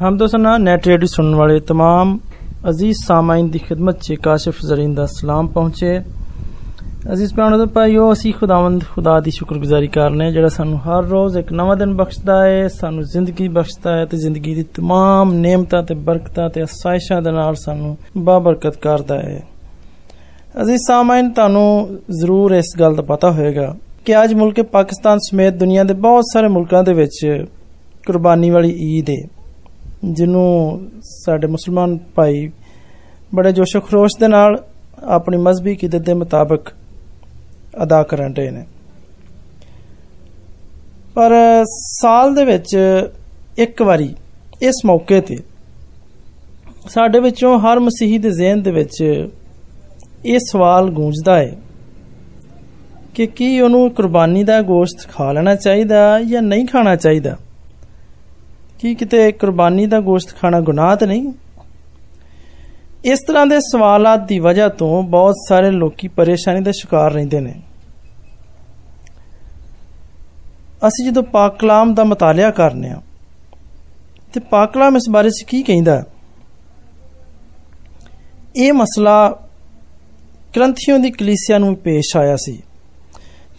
[0.00, 2.16] ਹਮਦੋ ਸਨਾ net radio ਸੁਣਨ ਵਾਲੇ तमाम
[2.68, 5.98] ਅਜ਼ੀਜ਼ ਸਾਮਾਈਨ ਦੀ ਖਿਦਮਤ 'ਚ ਕਾਸ਼ਿਫ ਜ਼ਰੀਨ ਦਾ ਸਲਾਮ ਪਹੁੰਚੇ
[7.12, 11.52] ਅਜ਼ੀਜ਼ ਭਰਾਣੋ ਤੇ ਭਾਈਓ ਅਸੀਂ ਖੁਦਾਵੰਦ ਖੁਦਾ ਦੀ ਸ਼ੁਕਰਗੁਜ਼ਾਰੀ ਕਰਨੇ ਜਿਹੜਾ ਸਾਨੂੰ ਹਰ ਰੋਜ਼ ਇੱਕ
[11.52, 16.48] ਨਵਾਂ ਦਿਨ ਬਖਸ਼ਦਾ ਹੈ ਸਾਨੂੰ ਜ਼ਿੰਦਗੀ ਬਖਸ਼ਦਾ ਹੈ ਤੇ ਜ਼ਿੰਦਗੀ ਦੀ तमाम ਨੇਮਤਾਂ ਤੇ ਬਰਕਤਾਂ
[16.50, 19.40] ਤੇ ਅਸਾਇਸ਼ਾਂ ਦੇ ਨਾਲ ਸਾਨੂੰ ਬਾਬਰਕਤ ਕਰਦਾ ਹੈ
[20.60, 23.74] ਅਜ਼ੀਜ਼ ਸਾਮਾਈਨ ਤੁਹਾਨੂੰ ਜ਼ਰੂਰ ਇਸ ਗੱਲ ਦਾ ਪਤਾ ਹੋਵੇਗਾ
[24.06, 27.24] ਕਿ ਅੱਜ ਮੁਲਕ ਪਾਕਿਸਤਾਨ ਸਮੇਤ ਦੁਨੀਆ ਦੇ ਬਹੁਤ ਸਾਰੇ ਮੁਲਕਾਂ ਦੇ ਵਿੱਚ
[28.06, 29.22] ਕੁਰਬਾਨੀ ਵਾਲੀ ਈਦ ਹੈ
[30.03, 32.51] ਜਿਹਨੂੰ ਸਾਡੇ ਮੁਸਲਮਾਨ ਭਾਈ
[33.35, 34.63] ਬੜੇ ਜੋਸ਼ ਖਰੋਸ਼ ਦੇ ਨਾਲ
[35.03, 36.59] ਆਪਣੀ ਮਜ਼ਬੀ ਕਿਦਤ ਦੇ ਮੁਤਾਬਕ
[37.83, 38.65] ਅਦਾ ਕਰਨ ਰਹੇ ਨੇ।
[41.15, 41.31] ਪਰ
[42.01, 42.77] ਸਾਲ ਦੇ ਵਿੱਚ
[43.57, 44.15] ਇੱਕ ਵਾਰੀ
[44.61, 45.37] ਇਸ ਮੌਕੇ ਤੇ
[46.89, 49.27] ਸਾਡੇ ਵਿੱਚੋਂ ਹਰ ਮਸੀਹੀ ਦੇ ਜ਼ਿਹਨ ਦੇ ਵਿੱਚ
[50.25, 51.57] ਇਹ ਸਵਾਲ ਗੂੰਜਦਾ ਹੈ
[53.15, 57.37] ਕਿ ਕੀ ਉਹਨੂੰ ਕੁਰਬਾਨੀ ਦਾ ਗੋਸ਼ਤ ਖਾ ਲੈਣਾ ਚਾਹੀਦਾ ਜਾਂ ਨਹੀਂ ਖਾਣਾ ਚਾਹੀਦਾ?
[58.81, 61.31] ਕੀ ਕਿਤੇ ਕੁਰਬਾਨੀ ਦਾ ਗੋਸ਼ਤ ਖਾਣਾ ਗੁਨਾਹ ਤੇ ਨਹੀਂ?
[63.05, 67.53] ਇਸ ਤਰ੍ਹਾਂ ਦੇ ਸਵਾਲਾਂ ਦੀ ਵਜ੍ਹਾ ਤੋਂ ਬਹੁਤ ਸਾਰੇ ਲੋਕੀ ਪਰੇਸ਼ਾਨੀ ਦਾ ਸ਼ਿਕਾਰ ਰਹਿੰਦੇ ਨੇ।
[70.87, 73.01] ਅਸੀਂ ਜਦੋਂ ਪਾਕ ਕਲਾਮ ਦਾ ਮਤਾਲਿਆ ਕਰਨੇ ਆ,
[74.33, 76.03] ਤੇ ਪਾਕ ਕਲਾਮ ਇਸ ਬਾਰੇ ਚ ਕੀ ਕਹਿੰਦਾ
[78.55, 79.39] ਇਹ ਮਸਲਾ
[80.55, 82.61] ਗ੍ਰੰਥੀਆਂ ਦੀ ਕਲੀਸਿਆ ਨੂੰ ਪੇਸ਼ ਆਇਆ ਸੀ।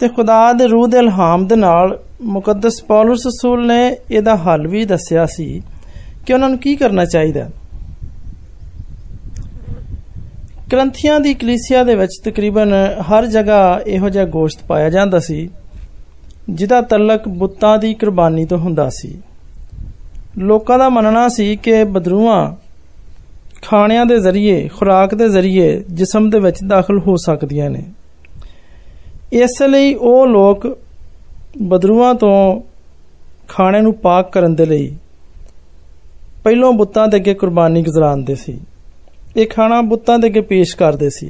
[0.01, 4.85] ਤੇ ਖੁਦਾ ਦੇ ਰੂਹ ਦੇ ਇਲਹਾਮ ਦੇ ਨਾਲ ਮੁਕੱਦਸ ਪੌਲਸ ਰਸੂਲ ਨੇ ਇਹਦਾ ਹੱਲ ਵੀ
[4.85, 5.63] ਦੱਸਿਆ ਸੀ
[6.27, 7.49] ਕਿ ਉਹਨਾਂ ਨੂੰ ਕੀ ਕਰਨਾ ਚਾਹੀਦਾ।
[10.73, 15.49] ਗ੍ਰੰਥੀਆਂ ਦੀ ਕਲੀਸਿਆ ਦੇ ਵਿੱਚ ਤਕਰੀਬਨ ਹਰ ਜਗ੍ਹਾ ਇਹੋ ਜਿਹਾ ਗੋਸ਼ਤ ਪਾਇਆ ਜਾਂਦਾ ਸੀ,
[16.51, 19.19] ਜਿਹਦਾ ਤਲਕ ਬੁੱਤਾਂ ਦੀ ਕੁਰਬਾਨੀ ਤੋਂ ਹੁੰਦਾ ਸੀ।
[20.39, 22.55] ਲੋਕਾਂ ਦਾ ਮੰਨਣਾ ਸੀ ਕਿ ਬਦਰੂਆਂ
[23.63, 27.83] ਖਾਣਿਆਂ ਦੇ ਜ਼ਰੀਏ, ਖੁਰਾਕ ਦੇ ਜ਼ਰੀਏ ਜਿਸਮ ਦੇ ਵਿੱਚ ਦਾਖਲ ਹੋ ਸਕਦੀਆਂ ਨੇ।
[29.33, 30.79] ਇਸ ਲਈ ਉਹ ਲੋਕ
[31.63, 32.61] ਬਦਰੂਆਂ ਤੋਂ
[33.49, 34.97] ਖਾਣੇ ਨੂੰ ਪਾਕ ਕਰਨ ਦੇ ਲਈ
[36.45, 38.61] ਪਹਿਲੋਂ ਬੁੱਤਾਂ ਦੇ ਅੱਗੇ ਕੁਰਬਾਨੀ ਗੁਜ਼ਰਾਉਂਦੇ ਸੀ।
[39.37, 41.27] ਇਹ ਖਾਣਾ ਬੁੱਤਾਂ ਦੇ ਅੱਗੇ ਪੇਸ਼ ਕਰਦੇ ਸੀ।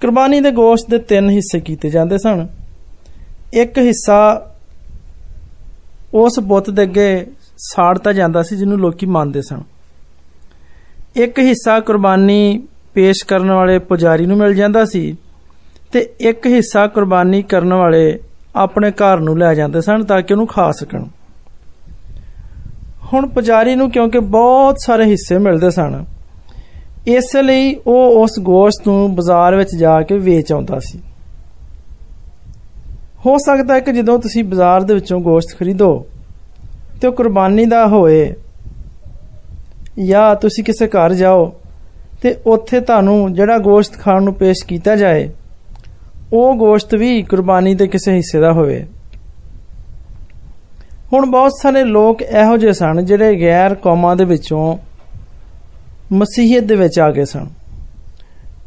[0.00, 2.48] ਕੁਰਬਾਨੀ ਦੇ ਗੋਸ਼ਤ ਦੇ ਤਿੰਨ ਹਿੱਸੇ ਕੀਤੇ ਜਾਂਦੇ ਸਨ।
[3.52, 4.52] ਇੱਕ ਹਿੱਸਾ
[6.14, 7.26] ਉਸ ਬੁੱਤ ਦੇ ਅੱਗੇ
[7.58, 9.62] ਸਾੜਤਾ ਜਾਂਦਾ ਸੀ, ਜਿਹਨੂੰ ਲੋਕੀ ਮੰਨਦੇ ਸਨ।
[11.16, 15.16] ਇੱਕ ਹਿੱਸਾ ਕੁਰਬਾਨੀ ਪੇਸ਼ ਕਰਨ ਵਾਲੇ ਪੁਜਾਰੀ ਨੂੰ ਮਿਲ ਜਾਂਦਾ ਸੀ
[15.92, 18.18] ਤੇ ਇੱਕ ਹਿੱਸਾ ਕੁਰਬਾਨੀ ਕਰਨ ਵਾਲੇ
[18.58, 21.04] ਆਪਣੇ ਘਰ ਨੂੰ ਲੈ ਜਾਂਦੇ ਸਨ ਤਾਂ ਕਿ ਉਹਨੂੰ ਖਾ ਸਕਣ।
[23.12, 26.04] ਹੁਣ ਪੁਜਾਰੀ ਨੂੰ ਕਿਉਂਕਿ ਬਹੁਤ ਸਾਰੇ ਹਿੱਸੇ ਮਿਲਦੇ ਸਨ,
[27.06, 31.00] ਇਸ ਲਈ ਉਹ ਉਸ ਗੋਸ਼ਤ ਨੂੰ ਬਾਜ਼ਾਰ ਵਿੱਚ ਜਾ ਕੇ ਵੇਚ ਆਉਂਦਾ ਸੀ।
[33.26, 36.06] ਹੋ ਸਕਦਾ ਹੈ ਕਿ ਜਦੋਂ ਤੁਸੀਂ ਬਾਜ਼ਾਰ ਦੇ ਵਿੱਚੋਂ ਗੋਸ਼ਤ ਖਰੀਦੋ
[37.00, 38.34] ਤੇ ਉਹ ਕੁਰਬਾਨੀ ਦਾ ਹੋਏ
[39.98, 41.50] ਜਾਂ ਤੁਸੀਂ ਕਿਸੇ ਘਰ ਜਾਓ
[42.22, 45.28] ਤੇ ਉੱਥੇ ਤੁਹਾਨੂੰ ਜਿਹੜਾ ਗੋਸ਼ਤ ਖਾਣ ਨੂੰ ਪੇਸ਼ ਕੀਤਾ ਜਾਏ
[46.32, 48.84] ਉਹ ਗੋਸ਼ਤ ਵੀ ਕੁਰਬਾਨੀ ਦੇ ਕਿਸੇ ਹਿੱਸੇ ਦਾ ਹੋਵੇ।
[51.12, 54.76] ਹੁਣ ਬਹੁਤ ਸਾਰੇ ਲੋਕ ਇਹੋ ਜਿਹੇ ਸਨ ਜਿਹੜੇ ਗੈਰ ਕੌਮਾਂ ਦੇ ਵਿੱਚੋਂ
[56.12, 57.46] ਮਸੀਹੀਅਤ ਦੇ ਵਿੱਚ ਆ ਗਏ ਸਨ।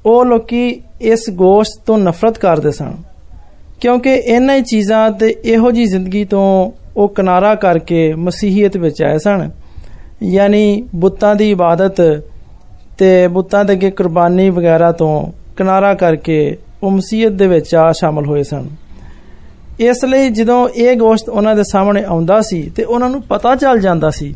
[0.05, 2.93] ਉਹ ਲੋਕੀ ਇਸ ਗੋਸ਼ਤ ਤੋਂ ਨਫ਼ਰਤ ਕਰਦੇ ਸਨ
[3.81, 9.17] ਕਿਉਂਕਿ ਇਹਨਾਂ ਹੀ ਚੀਜ਼ਾਂ ਤੇ ਇਹੋ ਜੀ ਜ਼ਿੰਦਗੀ ਤੋਂ ਉਹ ਕਿਨਾਰਾ ਕਰਕੇ ਮਸੀਹੀਅਤ ਵਿੱਚ ਆਏ
[9.17, 9.49] ਸਨ।
[10.23, 12.01] ਯਾਨੀ ਬੁੱਤਾਂ ਦੀ ਇਬਾਦਤ
[12.97, 18.25] ਤੇ ਬੁੱਤਾਂ ਦੇ ਅੱਗੇ ਕੁਰਬਾਨੀ ਵਗੈਰਾ ਤੋਂ ਕਿਨਾਰਾ ਕਰਕੇ ਉਹ ਮਸੀਹਤ ਦੇ ਵਿੱਚ ਆ ਸ਼ਾਮਲ
[18.25, 18.67] ਹੋਏ ਸਨ।
[19.79, 23.79] ਇਸ ਲਈ ਜਦੋਂ ਇਹ ਗੋਸ਼ਤ ਉਹਨਾਂ ਦੇ ਸਾਹਮਣੇ ਆਉਂਦਾ ਸੀ ਤੇ ਉਹਨਾਂ ਨੂੰ ਪਤਾ ਚੱਲ
[23.79, 24.33] ਜਾਂਦਾ ਸੀ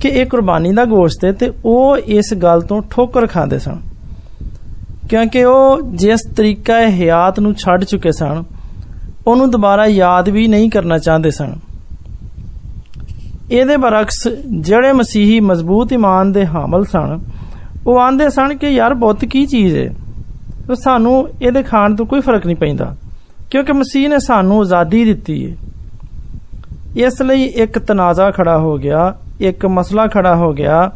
[0.00, 3.80] ਕਿ ਇਹ ਕੁਰਬਾਨੀ ਦਾ ਗੋਸ਼ਤ ਹੈ ਤੇ ਉਹ ਇਸ ਗੱਲ ਤੋਂ ਠੋਕਰ ਖਾਂਦੇ ਸਨ।
[5.08, 8.42] ਕਿਉਂਕਿ ਉਹ ਜਿਸ ਤਰੀਕਾ ਹਯਾਤ ਨੂੰ ਛੱਡ ਚੁੱਕੇ ਸਨ,
[9.26, 11.54] ਉਹਨੂੰ ਦੁਬਾਰਾ ਯਾਦ ਵੀ ਨਹੀਂ ਕਰਨਾ ਚਾਹੁੰਦੇ ਸਨ।
[13.52, 14.28] ਇਹਦੇ ਬਰਕਸ
[14.60, 17.18] ਜਿਹੜੇ ਮਸੀਹੀ ਮਜ਼ਬੂਤ ਈਮਾਨ ਦੇ ਹਾਮਲ ਸਨ,
[17.86, 19.88] ਉਹ ਆਂਦੇ ਸਨ ਕਿ ਯਾਰ ਬੁੱਤ ਕੀ ਚੀਜ਼ ਹੈ
[20.68, 22.96] ਤਾਂ ਸਾਨੂੰ ਇਹਦੇ ਖਾਣ ਤੋਂ ਕੋਈ ਫ਼ਰਕ ਨਹੀਂ ਪੈਂਦਾ।
[23.50, 25.56] ਕਿਉਂਕਿ ਮਸੀਹ ਨੇ ਸਾਨੂੰ ਆਜ਼ਾਦੀ ਦਿੱਤੀ ਹੈ
[26.96, 30.90] ਇਸ ਲਈ ਇੱਕ ਤਨਾਜ਼ਾ ਖੜਾ ਹੋ ਗਿਆ, ਇੱਕ ਮਸਲਾ ਖੜਾ ਹੋ ਗਿਆ,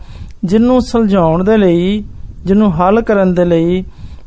[0.45, 2.05] ਜਿਹਨੂੰ ਸੁਲਝਾਉਣ ਦੇ ਲਈ,
[2.45, 3.85] ਜਿਹਨੂੰ ਹੱਲ ਕਰਨ ਦੇ ਲਈ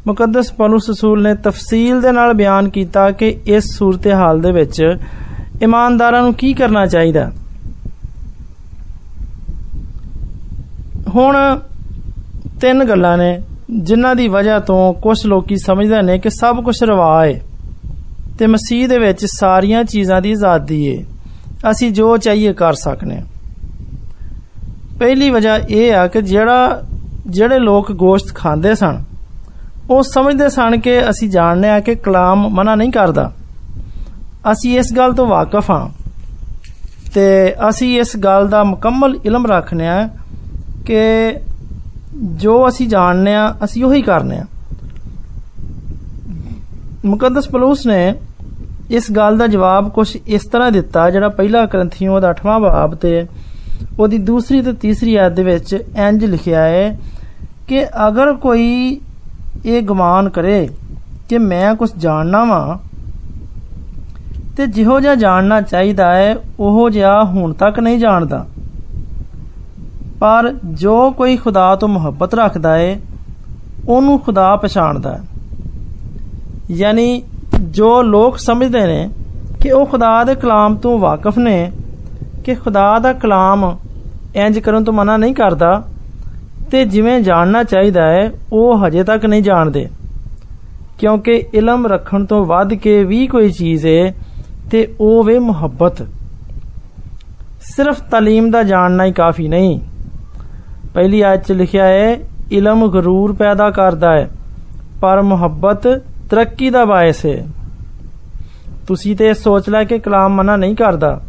[0.08, 4.98] ਮੁਕੱਦਸ ਪੌਲਸ ਰਸੂਲ ਨੇ ਤਫਸੀਲ ਦੇ ਨਾਲ ਬਿਆਨ ਕੀਤਾ ਕਿ ਇਸ ਸੂਰਤ-ਹਾਲ ਦੇ ਵਿੱਚ
[5.62, 7.32] ਇਮਾਨਦਾਰਾਂ ਨੂੰ ਕੀ ਕਰਨਾ ਚਾਹੀਦਾ।
[11.16, 11.60] ਹੁਣ
[12.62, 17.26] ਤਿੰਨ ਗੱਲਾਂ ਨੇ। ਜਿਨ੍ਹਾਂ ਦੀ ਵਜ੍ਹਾ ਤੋਂ ਕੁਝ ਲੋਕੀ ਸਮਝਦੇ ਨੇ ਕਿ ਸਭ ਕੁਝ ਰਵਾ
[17.26, 17.42] ਹੈ
[18.40, 21.04] ਤੇ ਮਸੀਹ ਦੇ ਵਿੱਚ ਸਾਰੀਆਂ ਚੀਜ਼ਾਂ ਦੀ ਆਜ਼ਾਦੀ ਹੈ
[21.72, 23.22] ਅਸੀਂ ਜੋ ਚਾਹੀਏ ਕਰ ਸਕਨੇ
[25.00, 26.82] ਪਹਿਲੀ ਵਜ੍ਹਾ ਇਹ ਆ ਕਿ ਜਿਹੜਾ
[27.28, 29.04] ਜਿਹੜੇ ਲੋਕ ਗੋਸ਼ਤ ਖਾਂਦੇ ਸਨ
[29.90, 33.32] ਉਹ ਸਮਝਦੇ ਸਨ ਕਿ ਅਸੀਂ ਜਾਣਦੇ ਆ ਕਿ ਕਲਾਮ ਮਨਾ ਨਹੀਂ ਕਰਦਾ
[34.52, 35.88] ਅਸੀਂ ਇਸ ਗੱਲ ਤੋਂ ਵਾਕਿਫ ਹਾਂ
[37.14, 40.08] ਤੇ ਅਸੀਂ ਇਸ ਗੱਲ ਦਾ ਮੁਕੰਮਲ ਇਲਮ ਰੱਖਨੇ ਆ
[40.86, 41.02] ਕਿ
[42.16, 44.46] ਜੋ ਅਸੀਂ ਜਾਣਨੇ ਆ ਅਸੀਂ ਉਹੀ ਕਰਨੇ ਆ
[47.06, 48.14] ਮੁਕੱਦਸ ਪਲੂਸ ਨੇ
[48.92, 53.26] ਇਸ ਗੱਲ ਦਾ ਜਵਾਬ ਕੁਝ ਇਸ ਤਰ੍ਹਾਂ ਦਿੱਤਾ, ਜਿਹੜਾ ਪਹਿਲਾ ਗ੍ਰੰਥੀਓ ਦਾ 8ਵਾਂ ਬਾਬ ਤੇ
[54.00, 57.00] ਉਹਦੀ ਦੂਸਰੀ ਤੇ ਤੀਸਰੀ ਆਇਤ ਦੇ ਵਿੱਚ ਇੰਜ ਲਿਖਿਆ ਹੈ
[57.68, 59.00] ਕਿ ਅਗਰ ਕੋਈ
[59.66, 60.68] ਇਹ ਗਮਾਨ ਕਰੇ
[61.30, 62.78] ਕਿ ਮੈਂ ਕੁਝ ਜਾਣਨਾ ਵਾਂ,
[64.58, 68.46] ਤੇ ਜਿਹੋ ਜਿਹਾ ਜਾਣਨਾ ਚਾਹੀਦਾ ਹੈ, ਉਹੋ ਜਿਹਾ ਹੁਣ ਤੱਕ ਨਹੀਂ ਜਾਣਦਾ।
[70.20, 73.00] ਪਰ ਜੋ ਕੋਈ ਖੁਦਾ ਤੋਂ ਮੁਹੱਬਤ ਰੱਖਦਾ ਹੈ
[73.88, 75.22] ਉਹਨੂੰ ਖੁਦਾ ਪਛਾਣਦਾ ਹੈ।
[76.72, 77.22] ਯਾਨੀ
[77.62, 79.10] ਜੋ ਲੋਕ ਸਮਝਦੇ ਨੇ
[79.62, 81.72] ਕਿ ਉਹ ਖੁਦਾ ਦੇ ਕਲਾਮ ਤੋਂ ਵਾਕਿਫ ਨੇ,
[82.44, 83.78] ਕਿ ਖੁਦਾ ਦਾ ਕਲਾਮ
[84.36, 85.84] ਇੰਜ ਕਰਨ ਤੋਂ ਮਨਾ ਨਹੀਂ ਕਰਦਾ,
[86.72, 89.90] ਤੇ ਜਿਵੇਂ ਜਾਣਨਾ ਚਾਹੀਦਾ ਹੈ, ਉਹ ਹਜੇ ਤੱਕ ਨਹੀਂ ਜਾਣਦੇ।
[90.98, 94.16] ਕਿਉਂਕਿ ਇਲਮ ਰੱਖਣ ਤੋਂ ਵੱਧ ਕੇ ਵੀ ਕੋਈ ਚੀਜ਼ ਹੈ
[94.72, 96.02] ਤੇ ਉਹ ਵੇ ਮੁਹੱਬਤ।
[97.62, 99.80] ਸਿਰਫ ਤਾਲੀਮ ਦਾ ਜਾਣਨਾ ਹੀ ਕਾਫੀ ਨਹੀਂ।
[100.96, 102.18] ਪਹਿਲੀ ਆਇਤ 'ਚ ਲਿਖਿਆ ਹੈ,
[102.52, 104.30] ਇਲਮ ਗਰੂਰ ਪੈਦਾ ਕਰਦਾ ਹੈ,
[105.02, 105.88] ਪਰ ਮੁਹੱਬਤ
[106.30, 107.46] ਤਰੱਕੀ ਦਾ ਬਾਇਸ ਹੈ।
[108.88, 111.20] ਤੁਸੀਂ ਤੇ ਸੋਚ ਲੈ ਕਿ ਕਲਾਮ ਮਨਾ ਨਹੀਂ ਕਰਦਾ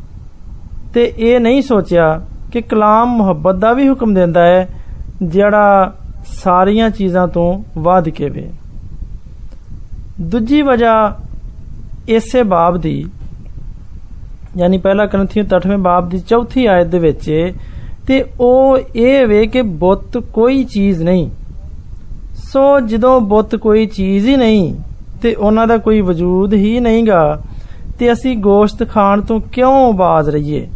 [0.94, 2.08] ਤੇ ਇਹ ਨਹੀਂ ਸੋਚਿਆ
[2.52, 4.68] ਕਿ ਕਲਾਮ ਮੁਹੱਬਤ ਦਾ ਵੀ ਹੁਕਮ ਦਿੰਦਾ ਹੈ,
[5.22, 5.92] ਜਿਹੜਾ
[6.26, 8.50] ਸਾਰੀਆਂ ਚੀਜ਼ਾਂ ਤੋਂ ਵੱਧ ਕੇ ਵੇ।
[10.20, 11.18] ਦੂਜੀ ਵਜ੍ਹਾ
[12.08, 13.06] ਇਸੇ ਬਾਬ ਦੀ,
[14.56, 17.30] ਯਾਨੀ ਪਹਿਲਾ ਗ੍ਰੰਥੀ 8ਵੇਂ ਬਾਬ ਦੀ ਚੌਥੀ ਆਇਤ ਦੇ ਵਿੱਚ
[18.06, 21.30] ਤੇ ਉਹ ਇਹ ਵੇ ਕਿ ਬੁੱਤ ਕੋਈ ਚੀਜ਼ ਨਹੀਂ।
[22.34, 24.74] ਸੋ ਜਦੋਂ ਬੁੱਤ ਕੋਈ ਚੀਜ਼ ਹੀ ਨਹੀਂ
[25.22, 27.42] ਤੇ ਉਹਨਾਂ ਦਾ ਕੋਈ ਵਜੂਦ ਹੀ ਨਹੀਂਗਾ,
[27.98, 30.68] ਤੇ ਅਸੀਂ ਗੋਸ਼ਤ ਖਾਣ ਤੋਂ ਕਿਉਂ ਬਾਜ਼ ਰਹੀਏ?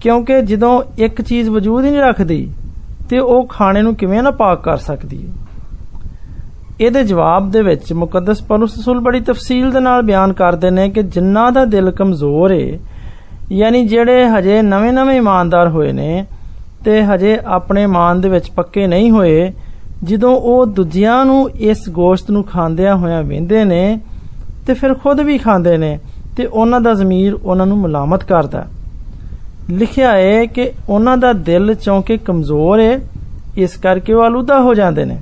[0.00, 2.52] ਕਿਉਂਕਿ ਜਦੋਂ ਇੱਕ ਚੀਜ਼ ਵਜੂਦ ਹੀ ਨਹੀਂ ਰੱਖਦੀ,
[3.10, 5.32] ਤੇ ਉਹ ਖਾਣੇ ਨੂੰ ਕਿਵੇਂ ਨਾ ਪਾਕ ਕਰ ਸਕਦੀ ਹੈ?
[6.80, 11.02] ਇਹਦੇ ਜਵਾਬ ਦੇ ਵਿੱਚ ਮੁਕੱਦਸ ਪੌਲਸ ਰਸੂਲ ਬੜੀ ਤਫਸੀਲ ਦੇ ਨਾਲ ਬਿਆਨ ਕਰਦੇ ਨੇ ਕਿ
[11.02, 12.78] ਜਿਨ੍ਹਾਂ ਦਾ ਦਿਲ ਕਮਜ਼ੋਰ ਏ
[13.52, 16.24] ਯਾਨੀ ਜਿਹੜੇ ਹਜੇ ਨਵੇਂ-ਨਵੇਂ ਇਮਾਨਦਾਰ ਹੋਏ ਨੇ
[16.84, 19.52] ਤੇ ਹਜੇ ਆਪਣੇ ਇਮਾਨ ਦੇ ਵਿੱਚ ਪੱਕੇ ਨਹੀਂ ਹੋਏ,
[20.04, 24.00] ਜਦੋਂ ਉਹ ਦੂਜਿਆਂ ਨੂੰ ਇਸ ਗੋਸ਼ਤ ਨੂੰ ਖਾਂਦਿਆਂ ਹੋਇਆਂ ਵੇਂਦੇ ਨੇ
[24.66, 25.98] ਤੇ ਫਿਰ ਖੁਦ ਵੀ ਖਾਂਦੇ ਨੇ
[26.36, 28.66] ਤੇ ਉਹਨਾਂ ਦਾ ਜ਼ਮੀਰ ਉਹਨਾਂ ਨੂੰ ਮਲਾਮਤ ਕਰਦਾ
[29.70, 33.00] ਲਿਖਿਆ ਹੈ ਕਿ ਉਹਨਾਂ ਦਾ ਦਿਲ ਚੌਂਕੇ ਕਮਜ਼ੋਰ ਹੈ
[33.56, 35.18] ਇਸ ਕਰਕੇ ਉਹ ਆਲੂਦਾ ਹੋ ਜਾਂਦੇ ਨੇ।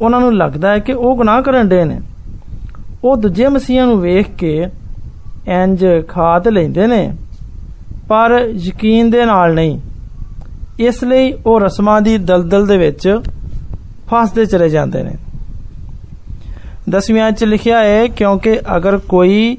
[0.00, 2.00] ਉਹਨਾਂ ਨੂੰ ਲੱਗਦਾ ਹੈ ਕਿ ਉਹ ਗੁਨਾਹ ਕਰਨ ਦੇ ਨੇ।
[3.04, 4.66] ਉਹ ਦੂਜੇ ਮਸੀਹਾਂ ਨੂੰ ਵੇਖ ਕੇ
[5.48, 7.12] ਇੰਜ ਖਾ ਤੇ ਲੈਂਦੇ ਨੇ,
[8.08, 9.78] ਪਰ ਯਕੀਨ ਦੇ ਨਾਲ ਨਹੀਂ।
[10.80, 13.20] ਇਸ ਲਈ ਉਹ ਰਸਮਾਂ ਦੀ ਦਲਦਲ ਦੇ ਵਿੱਚ
[14.08, 15.14] ਫਸਦੇ ਚਲੇ ਜਾਂਦੇ ਨੇ।
[16.90, 19.56] ਦਸਵੀਂ ਚ ਲਿਖਿਆ ਹੈ, ਕਿਉਂਕਿ ਅਗਰ ਕੋਈ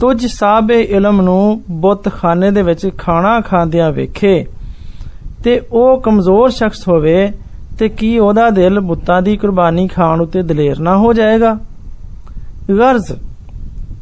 [0.00, 4.46] ਤੁਝ ਸਾਬੇ ਇਲਮ ਨੂੰ ਬੁੱਤ ਖਾਨੇ ਦੇ ਵਿੱਚ ਖਾਣਾ ਖਾਂਦਿਆਂ ਵੇਖੇ,
[5.44, 7.32] ਤੇ ਉਹ ਕਮਜ਼ੋਰ ਸ਼ਖਸ ਹੋਵੇ,
[7.78, 11.58] ਤੇ ਕੀ ਉਹਦਾ ਦਿਲ ਬੁੱਤਾਂ ਦੀ ਕੁਰਬਾਨੀ ਖਾਣ ਉਤੇ ਦਲੇਰ ਨਾ ਹੋ ਜਾਏਗਾ?
[12.70, 13.12] ਗਰਜ਼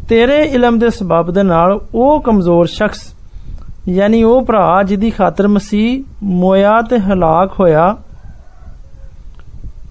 [0.09, 3.15] ਤੇਰੇ ਇਲਮ ਦੇ ਸਬਬ ਦੇ ਨਾਲ ਉਹ ਕਮਜ਼ੋਰ ਸ਼ਖਸ,
[3.89, 7.97] ਯਾਨੀ ਉਹ ਭਰਾ ਜਿਹਦੀ ਖਾਤਰ ਮਸੀਹ ਮੋਇਆ ਤੇ ਹਲਾਕ ਹੋਇਆ,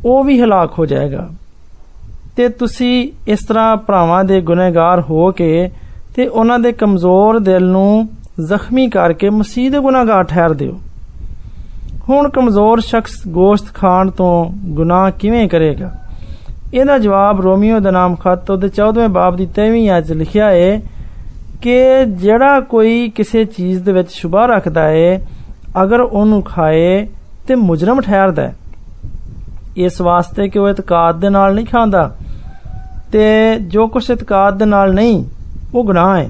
[0.05, 1.27] ਉਹ ਵੀ ਹਲਾਕ ਹੋ ਜਾਏਗਾ।
[2.35, 5.69] ਤੇ ਤੁਸੀਂ ਇਸ ਤਰ੍ਹਾਂ ਭਰਾਵਾਂ ਦੇ ਗੁਨਹਗਾਰ ਹੋ ਕੇ
[6.15, 8.09] ਤੇ ਉਹਨਾਂ ਦੇ ਕਮਜ਼ੋਰ ਦਿਲ ਨੂੰ
[8.47, 10.79] ਜ਼ਖਮੀ ਕਰਕੇ ਮਸੀਹ ਦੇ ਗੁਨਾਹਗਾਰ ਠਹਿਰ ਦਿਓ।
[12.09, 15.91] ਹੁਣ ਕਮਜ਼ੋਰ ਸ਼ਖਸ ਗੋਸ਼ਤ ਖਾਣ ਤੋਂ ਗੁਨਾਹ ਕਿਵੇਂ ਕਰੇਗਾ?
[16.73, 20.81] ਇਹਦਾ ਜਵਾਬ ਰੋਮੀਓ ਦਾ ਨਾਮ ਖੱਤ ਉਹਦੇ 14ਵੇਂ ਬਾਬ ਦੀ 23ਵੀਂ ਆਇਤ ਲਿਖਿਆ ਹੈ
[21.61, 25.27] ਕਿ ਜਿਹੜਾ ਕੋਈ ਕਿਸੇ ਚੀਜ਼ ਦੇ ਵਿੱਚ ਸ਼ੁਭਾ ਰੱਖਦਾ ਹੈ
[25.83, 27.07] ਅਗਰ ਉਹਨੂੰ ਖਾਏ
[27.47, 28.55] ਤੇ ਮੁਜਰਮ ਠਹਿਰਦਾ ਹੈ
[29.77, 32.15] ਇਸ ਵਾਸਤੇ ਕਿ ਉਹ ਇਤਕਾਦ ਦੇ ਨਾਲ ਨਹੀਂ ਖਾਂਦਾ
[33.11, 35.25] ਤੇ ਜੋ ਕੁਛ ਇਤਕਾਦ ਦੇ ਨਾਲ ਨਹੀਂ,
[35.75, 36.29] ਉਹ ਗੁਨਾਹ ਹੈ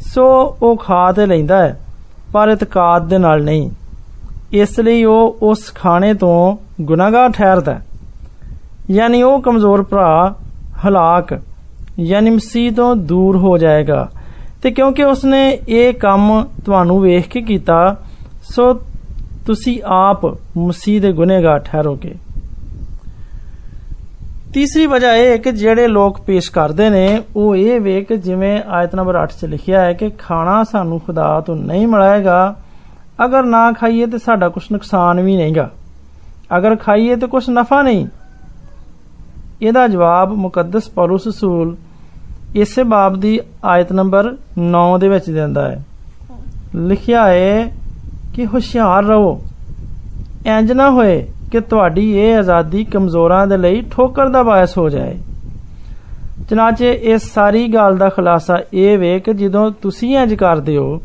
[0.00, 1.80] ਸੋ ਉਹ ਖਾ ਤੇ ਲੈਂਦਾ ਹੈ
[2.32, 3.70] ਪਰ ਇਤਕਾਦ ਦੇ ਨਾਲ ਨਹੀਂ।
[4.52, 7.78] ਇਸ ਲਈ ਉਹ ਉਸ ਖਾਣੇ ਤੋਂ ਗੁਨਾਹਗਾਰ ਠਹਿਰਦਾ
[8.90, 10.34] ਯਾਨੀ ਉਹ ਕਮਜ਼ੋਰ ਭਰਾ
[10.88, 11.40] ਹਲਾਕ,
[12.00, 14.08] ਯਾਨੀ ਮਸੀਹ ਤੋਂ ਦੂਰ ਹੋ ਜਾਏਗਾ।
[14.62, 17.96] ਤੇ ਕਿਉਂਕਿ ਉਸਨੇ ਇਹ ਕੰਮ ਤੁਹਾਨੂੰ ਵੇਖ ਕੇ ਕੀਤਾ,
[18.42, 18.74] ਸੋ
[19.46, 20.24] ਤੁਸੀਂ ਆਪ
[20.58, 22.14] ਮਸੀਹ ਦੇ ਗੁਨਹਗਾਰ ਠਹਿਰੋਗੇ।
[24.54, 28.62] ਤੀਸਰੀ ਵਜ੍ਹਾ ਇਹ ਹੈ ਕਿ ਜਿਹੜੇ ਲੋਕ ਪੇਸ਼ ਕਰਦੇ ਨੇ, ਉਹ ਇਹ ਵੇ ਕਿ ਜਿਵੇਂ
[28.68, 32.56] ਆਇਤ ਨੰਬਰ 8 'ਚ ਲਿਖਿਆ ਹੈ ਕਿ ਖਾਣਾ ਸਾਨੂੰ ਖੁਦਾ ਤੋਂ ਨਹੀਂ ਮਿਲੇਗਾ
[33.24, 35.70] ਅਗਰ ਨਾ ਖਾਈਏ ਤੇ ਸਾਡਾ ਕੁਝ ਨੁਕਸਾਨ ਵੀ ਨਹੀਂਗਾ।
[36.56, 38.06] ਅਗਰ ਖਾਈਏ ਤੇ ਕੁਝ ਨਫਾ ਨਹੀਂ
[39.62, 41.76] ਇਹਦਾ ਜਵਾਬ ਮੁਕੱਦਸ ਪੌਲਸ ਰਸੂਲ
[42.54, 45.84] ਇਸੇ ਬਾਬ ਦੀ ਆਇਤ ਨੰਬਰ 9 ਦੇ ਵਿੱਚ ਦਿੰਦਾ ਹੈ।
[46.74, 47.76] ਲਿਖਿਆ ਹੈ
[48.34, 49.40] ਕਿ ਹੁਸ਼ਿਆਰ ਰਹੋ।
[50.46, 55.18] ਇੰਜ ਨਾ ਹੋਏ ਕਿ ਤੁਹਾਡੀ ਇਹ ਆਜ਼ਾਦੀ ਕਮਜ਼ੋਰਾਂ ਦੇ ਲਈ ਠੋਕਰ ਦਾ ਬਾਇਸ ਹੋ ਜਾਏ।
[56.50, 61.00] ਚਨਾਚੇ ਇਸ ਸਾਰੀ ਗੱਲ ਦਾ ਖੁਲਾਸਾ ਇਹ ਵੇ ਕਿ ਜਦੋਂ ਤੁਸੀਂ ਇੰਜ ਕਰਦੇ ਹੋ,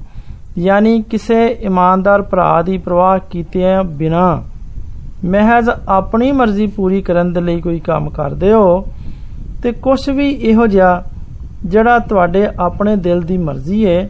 [0.58, 4.44] ਯਾਨੀ ਕਿਸੇ ਇਮਾਨਦਾਰ ਭਰਾ ਦੀ ਪਰਵਾਹ ਕੀਤੇ ਬਿਨਾ।
[5.26, 8.86] ਮਹਿਜ਼ ਆਪਣੀ ਮਰਜ਼ੀ ਪੂਰੀ ਕਰਨ ਦੇ ਲਈ ਕੋਈ ਕੰਮ ਕਰਦੇ ਹੋ
[9.64, 11.04] ਤੇ ਕੁਝ ਵੀ ਇਹੋ ਜਿਹਾ
[11.66, 14.10] ਜਿਹੜਾ ਤੁਹਾਡੇ ਆਪਣੇ ਦਿਲ ਦੀ ਮਰਜ਼ੀ ਹੈ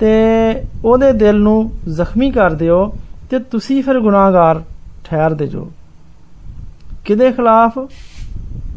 [0.00, 0.16] ਤੇ
[0.84, 2.92] ਉਹਦੇ ਦਿਲ ਨੂੰ ਜ਼ਖਮੀ ਕਰਦੇ ਹੋ
[3.30, 4.62] ਤੇ ਤੁਸੀਂ ਫਿਰ ਗੁਨਾਹਗਾਰ
[5.04, 5.70] ਠਹਿਰਦੇ ਜੋ।
[7.04, 7.78] ਕਿਹਦੇ ਖਿਲਾਫ?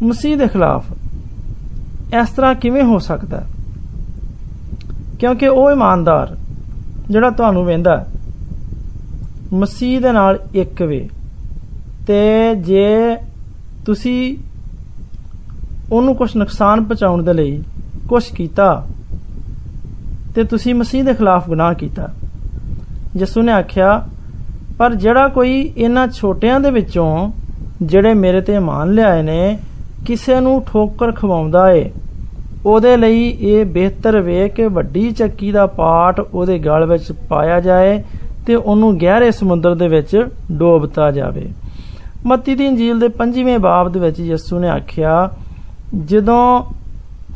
[0.03, 0.85] ਮਸੀਹ ਦੇ ਖਿਲਾਫ।
[2.21, 3.43] ਇਸ ਤਰ੍ਹਾਂ ਕਿਵੇਂ ਹੋ ਸਕਦਾ
[5.19, 6.38] ਕਿਉਂਕਿ ਉਹ ਇਮਾਨਦਾਰ
[7.09, 8.05] ਜਿਹੜਾ ਤੁਹਾਨੂੰ ਵੇਂਦਾ
[9.53, 11.09] ਮਸੀਹ ਦੇ ਨਾਲ ਇੱਕ ਵੇ।
[12.09, 13.15] ਤੇ ਜੇ
[13.85, 14.37] ਤੁਸੀਂ
[15.91, 17.61] ਉਹਨੂੰ ਕੁਝ ਨੁਕਸਾਨ ਪਹੁੰਚਾਉਣ ਦੇ ਲਈ
[18.09, 18.85] ਕੁਝ ਕੀਤਾ,
[20.35, 22.07] ਤੇ ਤੁਸੀਂ ਮਸੀਹ ਦੇ ਖਿਲਾਫ ਗੁਨਾਹ ਕੀਤਾ।
[23.17, 23.91] ਯਿਸੂ ਨੇ ਆਖਿਆ,
[24.77, 27.31] ਪਰ ਜਿਹੜਾ ਕੋਈ ਇਹਨਾਂ ਛੋਟਿਆਂ ਦੇ ਵਿੱਚੋਂ
[27.81, 29.57] ਜਿਹੜੇ ਮੇਰੇ ਤੇ ਇਮਾਨ ਲਿਆਏ ਨੇ,
[30.07, 31.89] ਕਿਸੇ ਨੂੰ ਠੋਕਰ ਖਵਾਉਂਦਾ ਏ,
[32.65, 38.03] ਉਹਦੇ ਲਈ ਇਹ ਬਿਹਤਰ ਵੇ ਕਿ ਵੱਡੀ ਚੱਕੀ ਦਾ ਪਾਟ ਉਹਦੇ ਗਲ ਵਿੱਚ ਪਾਇਆ ਜਾਏ
[38.47, 41.49] ਤੇ ਉਹਨੂੰ ਗਹਿਰੇ ਸਮੁੰਦਰ ਦੇ ਵਿੱਚ ਡੋਬਤਾ ਜਾਵੇ।
[42.25, 45.29] ਮੱਤੀ ਦੀ ਇੰਜੀਲ ਦੇ 5ਵੇਂ ਬਾਬ ਦੇ ਵਿੱਚ ਯਿਸੂ ਨੇ ਆਖਿਆ,
[46.05, 46.63] ਜਦੋਂ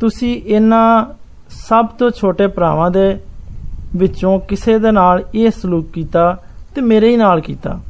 [0.00, 1.04] ਤੁਸੀਂ ਇਹਨਾਂ
[1.48, 3.18] ਸਭ ਤੋਂ ਛੋਟੇ ਭਰਾਵਾਂ ਦੇ
[3.96, 6.38] ਵਿੱਚੋਂ ਕਿਸੇ ਦੇ ਨਾਲ ਇਹ ਸਲੂਕ ਕੀਤਾ
[6.74, 7.80] ਤੇ ਮੇਰੇ ਹੀ ਨਾਲ ਕੀਤਾ।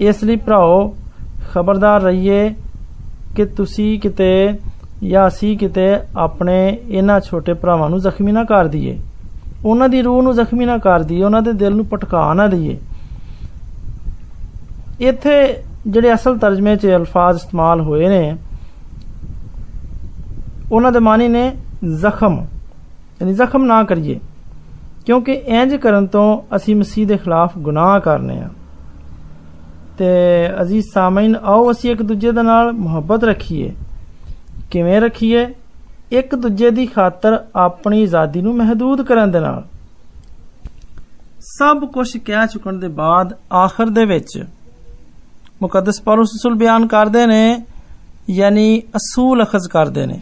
[0.00, 0.94] ਇਸ ਲਈ ਭਰਾਓ,
[1.54, 2.54] ਖਬਰਦਾਰ ਰਹੀਏ
[3.36, 4.58] ਕਿ ਤੁਸੀਂ ਕਿਤੇ
[5.04, 8.98] ਜਾਂ ਅਸੀਂ ਕਿਤੇ ਆਪਣੇ ਇਹਨਾਂ ਛੋਟੇ ਭਰਾਵਾਂ ਨੂੰ ਜ਼ਖਮੀ ਨਾ ਕਰ ਦਈਏ।
[9.64, 12.78] ਉਹਨਾਂ ਦੀ ਰੂਹ ਨੂੰ ਜ਼ਖਮੀ ਨਾ ਕਰ ਦਈਏ, ਉਹਨਾਂ ਦੇ ਦਿਲ ਨੂੰ ਪਟਕਾ ਨਾ ਦਈਏ।
[15.00, 18.36] ਇੱਥੇ ਜਿਹੜੇ ਅਸਲ ਤਰਜਮੇ 'ਚ ਅਲਫਾਜ਼ ਇਸਤੇਮਾਲ ਹੋਏ ਨੇ,
[20.72, 21.52] ਉਹਨਾਂ ਦੇ ਮਾਨੀ ਨੇ
[21.84, 22.46] ਜ਼ਖਮ,
[23.22, 24.20] ਯਾਨੀ ਜ਼ਖਮ ਨਾ ਕਰੀਏ,
[25.06, 28.48] ਕਿਉਂਕਿ ਇੰਜ ਕਰਨ ਤੋਂ ਅਸੀਂ ਮਸੀਹ ਦੇ ਖਿਲਾਫ ਗੁਨਾਹ ਕਰਨੇ ਆ।
[29.98, 30.04] ਤੇ
[30.62, 33.72] ਅਜ਼ੀਜ਼ ਸਾਮਈਨ, ਆਓ ਅਸੀਂ ਇੱਕ ਦੂਜੇ ਦੇ ਨਾਲ ਮੁਹੱਬਤ ਰੱਖੀਏ।
[34.70, 35.54] ਕਿਵੇਂ ਰੱਖੀਏ?
[36.12, 39.64] ਇੱਕ ਦੂਜੇ ਦੀ ਖਾਤਰ ਆਪਣੀ ਆਜ਼ਾਦੀ ਨੂੰ ਮਹਦੂਦ ਕਰਨ ਦੇ ਨਾਲ।
[41.40, 44.44] ਸਭ ਕੁਝ ਕਹਿ ਚੁੱਕਣ ਦੇ ਬਾਅਦ ਆਖਰ ਦੇ ਵਿੱਚ
[45.62, 47.62] ਮੁਕੱਦਸ ਪੌਲਸ ਰਸੂਲ ਬਿਆਨ ਕਰਦੇ ਨੇ,
[48.30, 50.20] ਯਾਨੀ ਅਸੂਲ ਅਖਜ਼ ਕਰਦੇ ਨੇ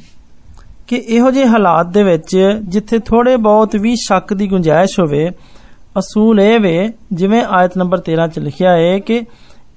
[0.89, 5.31] ਕਿ ਇਹੋ ਜਿਹੇ ਹਾਲਾਤ ਦੇ ਵਿੱਚ ਜਿੱਥੇ ਥੋੜੇ ਬਹੁਤ ਵੀ ਸ਼ੱਕ ਦੀ ਗੁੰਜਾਇਸ਼ ਹੋਵੇ,
[5.99, 9.23] ਅਸੂਲ ਇਹ ਵੇ, ਜਿਵੇਂ ਆਇਤ ਨੰਬਰ 13 ਚ ਲਿਖਿਆ ਹੈ ਕਿ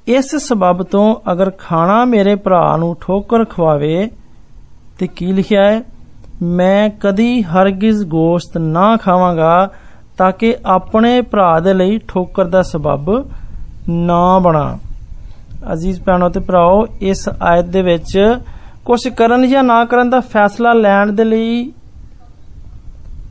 [0.08, 4.10] ਇਸ ਸਬਬ ਤੋਂ ਅਗਰ ਖਾਣਾ ਮੇਰੇ ਭਰਾ ਨੂੰ ਠੋਕਰ ਖਵਾਵੇ,
[5.00, 5.82] ਤੇ ਕੀ ਲਿਖਿਆ ਹੈ?
[6.42, 9.70] ਮੈਂ ਕਦੀ ਹਰਗਿਜ਼ ਗੋਸ਼ਤ ਨਾ ਖਾਵਾਂਗਾ
[10.18, 13.30] ਤਾਂ ਕਿ ਆਪਣੇ ਭਰਾ ਦੇ ਲਈ ਠੋਕਰ ਦਾ ਸਬਬ
[13.90, 14.78] ਨਾ ਬਣਾ।
[15.74, 18.40] ਅਜ਼ੀਜ਼ ਭੈਣੋ ਤੇ ਭਰਾਓ, ਇਸ ਆਇਤ ਦੇ ਵਿੱਚ
[18.86, 21.72] ਕੁਝ ਕਰਨ ਜਾਂ ਨਾ ਕਰਨ ਦਾ ਫੈਸਲਾ ਲੈਣ ਦੇ ਲਈ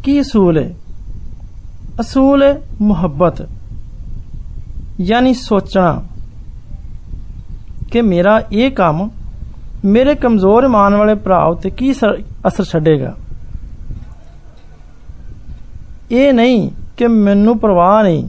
[0.05, 0.75] ਕੀ ਅਸੂਲ ਹੈ?
[2.01, 3.47] ਅਸੂਲ ਹੈ ਮੁਹੱਬਤ,
[5.01, 6.03] ਯਾਨੀ ਸੋਚਣਾ
[7.93, 9.09] ਕਿ ਮੇਰਾ ਇਹ ਕੰਮ
[9.85, 13.15] ਮੇਰੇ ਕਮਜ਼ੋਰ ਇਮਾਨ ਵਾਲੇ ਭਰਾ ਉਤੇ ਕੀ ਅਸਰ ਛੱਡੇਗਾ?
[16.11, 18.29] ਇਹ ਨਹੀਂ ਕਿ ਮੈਨੂੰ ਪਰਵਾਹ ਨਹੀਂ।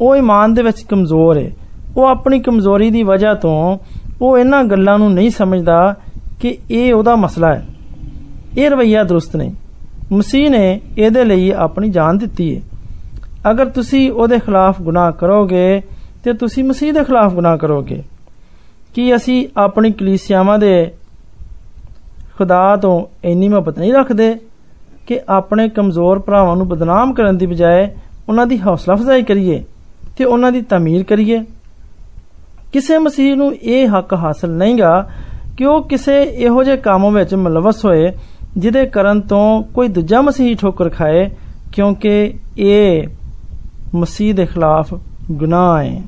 [0.00, 1.50] ਉਹ ਇਮਾਨ ਦੇ ਵਿੱਚ ਕਮਜ਼ੋਰ ਹੈ।
[1.98, 3.78] ਉਹ ਆਪਣੀ ਕਮਜ਼ੋਰੀ ਦੀ ਵਜ੍ਹਾ ਤੋਂ
[4.22, 5.94] ਉਹ ਇਹਨਾਂ ਗੱਲਾਂ ਨੂੰ ਨਹੀਂ ਸਮਝਦਾ
[6.40, 7.66] ਕਿ ਇਹ ਉਹਦਾ ਮਸਲਾ ਹੈ।
[8.58, 9.52] ਇਹ ਰਵਈਆ ਦਰੁਸਤ ਨਹੀਂ
[10.12, 12.60] ਮਸੀਹ ਨੇ ਇਹਦੇ ਲਈ ਆਪਣੀ ਜਾਨ ਦਿੱਤੀ ਹੈ।
[13.50, 15.82] ਅਗਰ ਤੁਸੀਂ ਉਹਦੇ ਖਿਲਾਫ ਗੁਨਾਹ ਕਰੋਗੇ
[16.24, 18.02] ਤੇ ਤੁਸੀਂ ਮਸੀਹ ਦੇ ਖਿਲਾਫ ਗੁਨਾਹ ਕਰੋਗੇ।
[18.94, 20.92] ਕੀ ਅਸੀਂ ਆਪਣੀ ਕਲੀਸਿਆਵਾਂ ਦੇ
[22.38, 24.34] ਖੁਦਾ ਤੋਂ ਇੰਨੀ ਮੁਹੱਬਤ ਨਹੀਂ ਰੱਖਦੇ
[25.06, 27.88] ਕਿ ਆਪਣੇ ਕਮਜ਼ੋਰ ਭਰਾਵਾਂ ਨੂੰ ਬਦਨਾਮ ਕਰਨ ਦੀ ਬਜਾਏ
[28.28, 29.64] ਉਹਨਾਂ ਦੀ ਹੌਸਲਾ ਅਫਜ਼ਾਈ ਕਰੀਏ
[30.16, 31.44] ਤੇ ਉਹਨਾਂ ਦੀ ਤਾਮੀਰ ਕਰੀਏ?
[32.72, 35.10] ਕਿਸੇ ਮਸੀਹ ਨੂੰ ਇਹ ਹੱਕ ਹਾਸਲ ਨਹੀਂਗਾ
[35.56, 38.12] ਕਿ ਉਹ ਕਿਸੇ ਇਹੋ ਜਿਹੇ ਕੰਮ ਵਿੱਚ ਮਲਵਸ ਹੋਏ,
[38.56, 41.28] ਜਿਹਦੇ ਕਰਨ ਤੋਂ ਕੋਈ ਦੂਜਾ ਮਸੀਹ ਠੋਕਰ ਖਾਏ,
[41.72, 43.08] ਕਿਉਂਕਿ ਇਹ
[43.94, 44.94] ਮਸੀਹ ਦੇ ਖਿਲਾਫ
[45.32, 46.02] ਗੁਨਾਹ ਹੈ।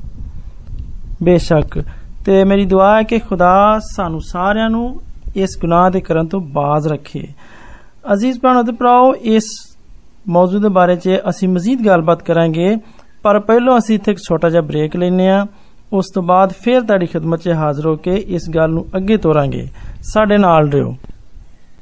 [1.23, 1.81] ਬੇਸ਼ੱਕ,
[2.25, 5.01] ਤੇ ਮੇਰੀ ਦੁਆ ਹੈ ਕਿ ਖੁਦਾ ਸਾਨੂੰ ਸਾਰਿਆਂ ਨੂੰ
[5.35, 7.27] ਇਸ ਗੁਨਾਹ ਦੇ ਕਰਨ ਤੋਂ ਬਾਜ਼ ਰੱਖੇ।
[8.13, 9.43] ਅਜ਼ੀਜ਼ ਭੈਣੋ ਤੇ ਭਰਾਓ, ਇਸ
[10.27, 12.75] ਮੌਜੂ ਦੇ ਬਾਰੇ 'ਚ ਅਸੀਂ ਮਜ਼ੀਦ ਗੱਲਬਾਤ ਕਰਾਂਗੇ,
[13.23, 15.45] ਪਰ ਪਹਿਲਾਂ ਅਸੀਂ ਇੱਥੇ ਇੱਕ ਛੋਟਾ ਜਿਹਾ ਬ੍ਰੇਕ ਲੈਨੇ ਆ
[15.93, 19.67] ਉਸ ਤੋਂ ਬਾਅਦ ਫੇਰ ਤੁਹਾਡੀ ਖidmat 'ਚ ਹਾਜ਼ਰ ਹੋ ਕੇ ਇਸ ਗੱਲ ਨੂੰ ਅੱਗੇ ਤੋਰਾਂਗੇ।
[20.01, 20.95] ਸਾਡੇ ਨਾਲ ਰਹੋ।